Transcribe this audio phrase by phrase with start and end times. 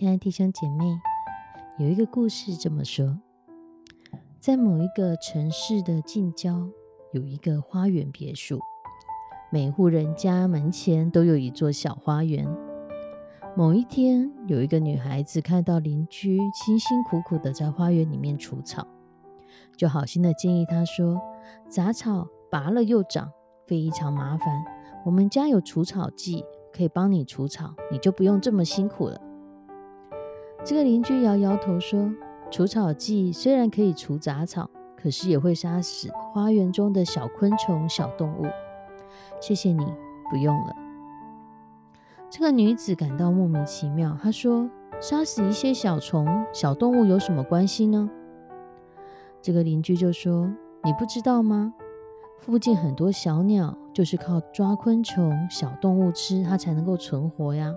[0.00, 0.98] 亲爱的弟兄姐妹，
[1.76, 3.20] 有一个故事这么说：
[4.40, 6.66] 在某一个城市的近郊，
[7.12, 8.58] 有一个花园别墅，
[9.52, 12.48] 每户人家门前都有一座小花园。
[13.54, 18.86] 某一天，有一个女孩子看到邻居辛辛苦苦的在花园里面除草，
[19.76, 21.20] 就好心的建议他说
[21.68, 23.30] ：“杂草拔了又长，
[23.66, 24.64] 非常麻烦。
[25.04, 29.20] 我们家有除草剂，可以帮你除草，你就不用这么辛苦了。”
[30.62, 32.12] 这个邻居摇摇头说
[32.50, 38.46] ：“除草剂虽然可以除杂草，可是也会杀死花园中的小昆虫、小动物。
[39.40, 39.84] 谢谢你，
[40.30, 40.76] 不用了。”
[42.28, 44.16] 这个女子感到莫名其妙。
[44.22, 48.08] 她说：“杀死一些小虫、小动物有什么关系呢？”
[49.42, 50.52] 这个邻居就说
[50.84, 51.72] ：“你不知道吗？
[52.38, 57.74] 附近很多小鸟就是靠抓昆虫、小动物吃，它才能够存活呀。”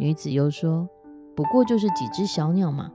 [0.00, 0.88] 女子又说
[1.36, 2.90] ：“不过就是几只小鸟嘛，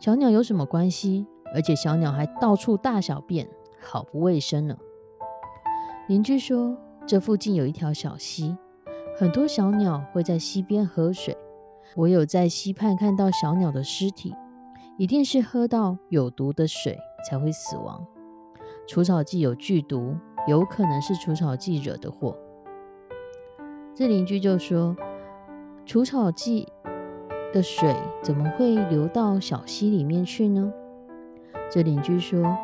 [0.00, 1.28] 小鸟有什么关系？
[1.54, 3.48] 而且小鸟还到处大小便，
[3.80, 4.76] 好不卫生呢。”
[6.08, 8.56] 邻居说：“这附近有一条小溪，
[9.16, 11.38] 很多小鸟会在溪边喝水。
[11.94, 14.34] 我有在溪畔看到小鸟的尸体，
[14.98, 16.98] 一定是喝到有毒的水
[17.30, 18.04] 才会死亡。
[18.88, 20.16] 除草剂有剧毒，
[20.48, 22.36] 有可能是除草剂惹的祸。”
[23.94, 24.96] 这邻居就说。
[25.86, 26.66] 除草剂
[27.52, 30.72] 的水怎么会流到小溪里面去呢？
[31.70, 32.56] 这邻居说，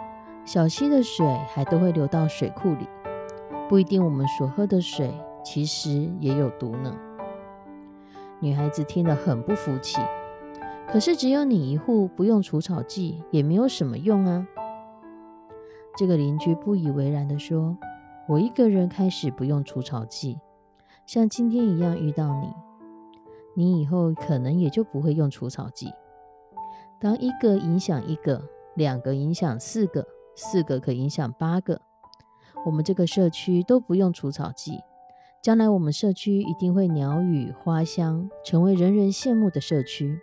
[0.45, 2.89] 小溪的水还都会流到水库里，
[3.69, 5.13] 不一定我们所喝的水
[5.45, 6.97] 其实也有毒呢。
[8.41, 10.01] 女孩子听了很不服气，
[10.89, 14.47] 可是只有你一户不用除草剂，也没有什么用啊。
[15.99, 17.77] 这个邻居不以为然的说
[18.27, 20.39] ：“我一个人开始不用除草剂，
[21.05, 22.49] 像今天一样遇到你。”
[23.55, 25.93] 你以后可能也就不会用除草剂。
[27.01, 28.43] 当一个影响一个，
[28.77, 31.81] 两个影响四个，四个可影响八个，
[32.67, 34.81] 我们这个社区都不用除草剂，
[35.43, 40.21] 将来我们社区一定会鸟语花香，成为人人羡慕的社区，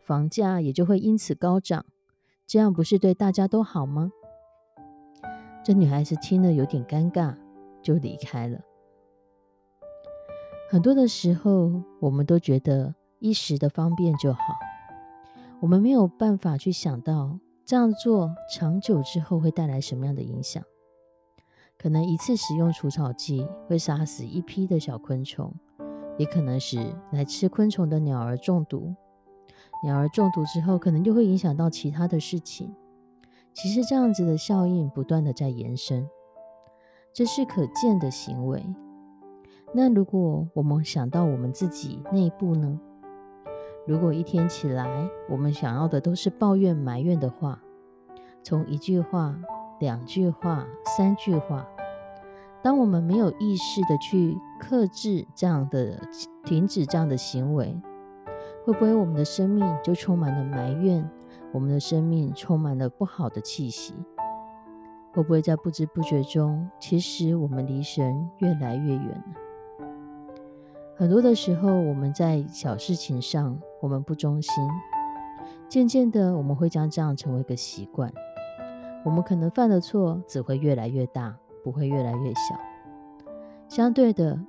[0.00, 1.84] 房价也就会因此高涨。
[2.46, 4.12] 这样不是对大家都好吗？
[5.64, 7.34] 这女孩子听了有点尴尬，
[7.82, 8.60] 就离开了。
[10.68, 14.40] 很多的时候，我们都觉得一时的方便就好，
[15.60, 20.60] 我们没有办法去想到这样做长久之后会带来什么样的影响。
[21.78, 25.54] 可能一次使用除草剂会杀死一批的小昆虫，
[26.18, 26.78] 也可能是
[27.12, 28.92] 来吃昆虫的鸟儿中毒。
[29.84, 32.74] 鸟儿中毒之后，可能就会影响到其他的事情。
[33.54, 36.08] 其实这样子的效应不断的在延伸，
[37.12, 38.66] 这是可见的行为。
[39.72, 42.80] 那如果我们想到我们自己内部呢？
[43.86, 47.60] 如果一天起来，我们想要的都是抱怨、埋怨的话，
[48.42, 49.36] 从一句话、
[49.78, 50.66] 两句话、
[50.96, 51.68] 三句话，
[52.62, 56.00] 当我们没有意识的去克制这样的、
[56.44, 57.80] 停止这样的行为，
[58.64, 61.08] 会不会我们的生命就充满了埋怨？
[61.52, 63.94] 我们的生命充满了不好的气息？
[65.12, 69.45] 会不会在不知不觉中，其实我们离神越来越远了？
[70.98, 74.50] 很多的时候，我们在小事情上我们不忠心，
[75.68, 78.10] 渐渐的我们会将这样成为一个习惯。
[79.04, 82.58] 我们可能犯的错只会越来越大，不会越来越小。
[83.68, 84.40] 相对的，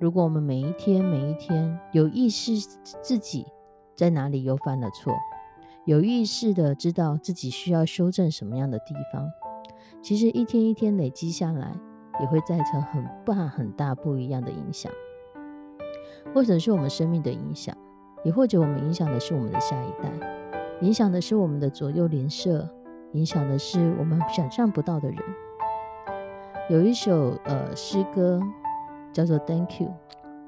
[0.00, 2.58] 如果我们每一天每一天有意识
[3.00, 3.46] 自己
[3.94, 5.14] 在哪里又犯了错，
[5.84, 9.30] 有意识的知道自己需要修正什么样的地方，
[10.02, 11.72] 其实一天一天累积下来，
[12.18, 14.90] 也会造成很大很大不一样的影响。
[16.34, 17.76] 或者是我们生命的影响，
[18.24, 20.10] 也或者我们影响的是我们的下一代，
[20.80, 22.68] 影响的是我们的左右邻舍，
[23.12, 25.18] 影响的是我们想象不到的人。
[26.70, 28.40] 有一首呃诗歌
[29.12, 29.88] 叫做《Thank You》，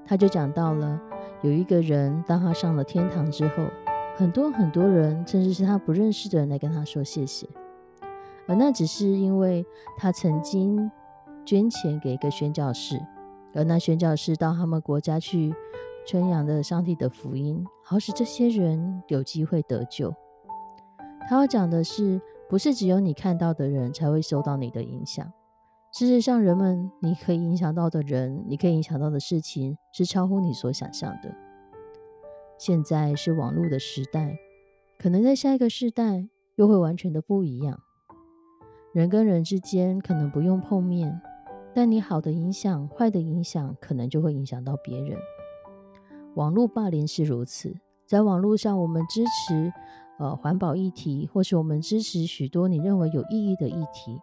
[0.07, 1.01] 他就讲到了
[1.43, 3.65] 有一个人，当他上了天堂之后，
[4.17, 7.47] 很多很多人，甚至是他不认识的人来跟他说谢谢，
[8.47, 9.67] 而那只是因为
[9.99, 10.91] 他曾经
[11.45, 12.99] 捐钱给一个宣教士，
[13.55, 15.55] 而那宣教士到他们国家去
[16.05, 20.15] 宣扬的上帝的福音，好使这些人有机会得救。
[21.29, 25.33] 他要讲的是，不是只有你看到的人才会受到你的影响。
[25.93, 31.33] 事实上，人们你可以影响到的人，你可以影响到的事情，是超乎你所想象的。
[32.59, 34.37] 现在是网络的时代，
[34.99, 37.81] 可能在下一个世代又会完全的不一样。
[38.93, 41.21] 人跟人之间可能不用碰面，
[41.75, 45.19] 但你好的影响、坏的影响，可能就会影响到别人。
[46.37, 47.75] 网络霸凌是如此，
[48.07, 49.73] 在网络上，我们支持
[50.21, 54.21] 呃环保议题，或是我们支持许多你认为有意义的议题。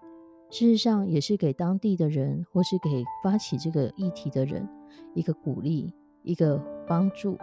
[0.49, 4.67] 事实上，也是给当地的人，或是给发起这个议题的人
[5.13, 5.93] 一个鼓励、
[6.23, 6.57] 一个
[6.87, 7.37] 帮助，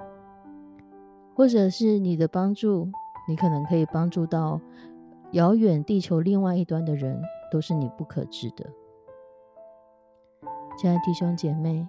[1.34, 2.90] 或者是你的帮助，
[3.28, 4.58] 你可能可以帮助到
[5.32, 7.20] 遥远地球另外一端的人，
[7.52, 8.66] 都是你不可知的。
[10.80, 11.88] 亲爱的弟兄姐妹，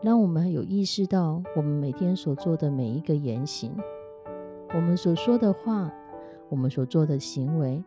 [0.00, 3.76] 让我们有意识到，我们每天所做的每一个言行，
[4.72, 5.90] 我们所说的话，
[6.48, 7.82] 我们所做的行为。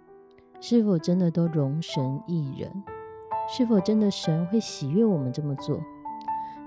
[0.59, 2.69] 是否真的都容神一人？
[3.47, 5.79] 是否真的神会喜悦我们这么做？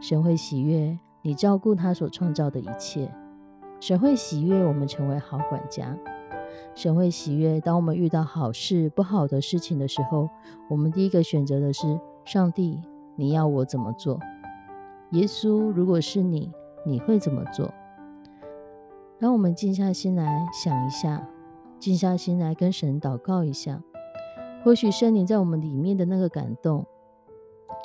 [0.01, 3.13] 神会喜悦你照顾他所创造的一切。
[3.81, 5.95] 神会喜悦我们成为好管家。
[6.75, 10.31] 神会喜悦当我们遇到好事、不好的事情的时候，
[10.71, 12.81] 我们第一个选择的是上帝，
[13.17, 14.21] 你要我怎么做？
[15.11, 16.53] 耶稣，如果是你，
[16.85, 17.73] 你会怎么做？
[19.19, 21.27] 让我们静下心来想一下。
[21.79, 23.83] 静下心来跟神祷告一下，
[24.65, 26.87] 或许圣灵在我们里面的那个感动，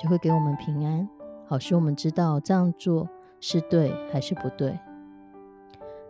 [0.02, 1.08] 就会给我们平安，
[1.46, 3.10] 好使我们知道这样做
[3.42, 4.80] 是对还是不对。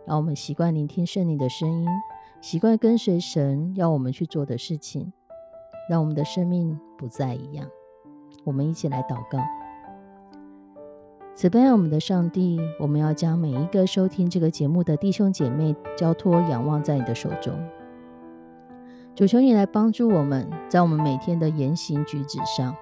[0.06, 1.88] 让我们习惯聆听圣灵的声音，
[2.40, 5.12] 习惯跟随神要我们去做的事情，
[5.90, 7.68] 让我们的生命不再一样。
[8.44, 9.38] 我们一起来祷告。
[11.34, 17.54] 慈悲爱我们的上帝，我们要将每一个收听这个节目的弟兄姐妹交托、仰望在你的手中。
[19.14, 22.76] 主求你来帮助我们，在我们每天的言行举止上，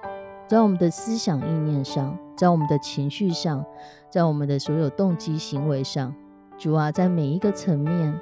[0.49, 3.65] 在我们的思想意念上，在我们的情绪上，
[4.11, 6.15] 在我们的所有动机行为上，
[6.59, 8.13] 主啊，在每一个层面，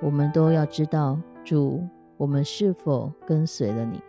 [0.00, 1.82] 我们都要知道，主，
[2.16, 4.00] 我们是否跟随了你？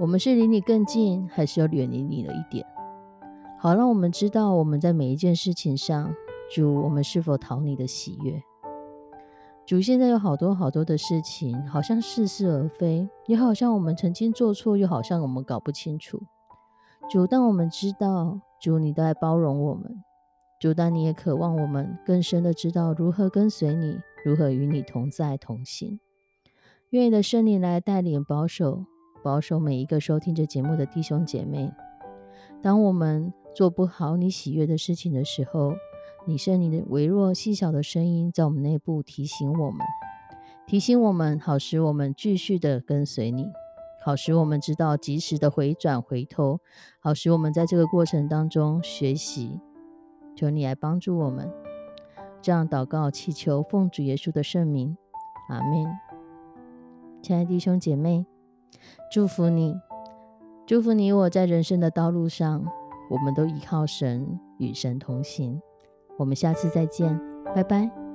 [0.00, 2.66] 我们是离你更近，还是要远离你了一点？
[3.58, 6.14] 好，让我们知道我们在每一件事情上，
[6.50, 8.42] 主，我们是否讨你的喜悦？
[9.66, 16.22] 主，现在有好多好多的事情，好像似是而非，也好像我们曾经做错，又好像我们搞不清楚。
[17.10, 20.02] 主，但我们知道，主，你都在包容我们。
[20.58, 26.00] 主，但你也渴望我们更深的知道如何跟随你，如何与你同在同行。
[26.88, 28.86] 愿你的圣灵来带领、保守、
[29.22, 31.72] 保守每一个收听这节目的弟兄姐妹。
[32.62, 35.72] 当我们做不好你喜悦的事情的时候，
[36.26, 39.80] 你圣灵的微弱细小的声音在我们内部提醒我们，
[40.66, 43.48] 提醒我们，好使我们继续的跟随你，
[44.04, 46.60] 好使我们知道及时的回转回头，
[47.00, 49.58] 好使我们在这个过程当中学习。
[50.36, 51.50] 求你来帮助我们，
[52.40, 54.96] 这样祷告祈求奉主耶稣的圣名，
[55.48, 55.86] 阿门。
[57.20, 58.24] 亲爱的弟兄姐妹，
[59.10, 59.74] 祝福你，
[60.66, 62.64] 祝福你我在人生的道路上。
[63.10, 65.60] 我们都依靠神，与神同行。
[66.16, 67.20] 我们下次再见，
[67.54, 68.09] 拜拜。